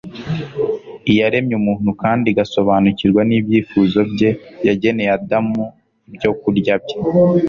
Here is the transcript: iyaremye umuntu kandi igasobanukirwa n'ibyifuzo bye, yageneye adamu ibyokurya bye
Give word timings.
iyaremye 1.11 1.55
umuntu 1.61 1.89
kandi 2.01 2.25
igasobanukirwa 2.29 3.21
n'ibyifuzo 3.29 3.99
bye, 4.11 4.29
yageneye 4.67 5.11
adamu 5.17 5.61
ibyokurya 6.09 6.73
bye 6.83 6.97